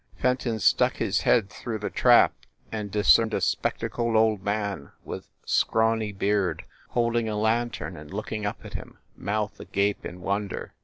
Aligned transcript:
Fenton 0.19 0.57
stuck 0.57 0.95
his 0.97 1.21
head 1.21 1.47
through 1.51 1.77
the 1.77 1.91
trap, 1.91 2.33
and 2.71 2.89
dis 2.89 3.07
cerned 3.15 3.33
a 3.35 3.39
spectacled 3.39 4.15
old 4.15 4.41
man 4.43 4.91
with 5.03 5.29
scrawny 5.45 6.11
beard, 6.11 6.65
holding 6.89 7.29
a 7.29 7.37
lantern, 7.37 7.95
and 7.95 8.11
looking 8.11 8.43
up 8.43 8.65
at 8.65 8.73
him, 8.73 8.97
mouth 9.15 9.59
agape 9.59 10.03
in 10.03 10.19
wonder. 10.19 10.73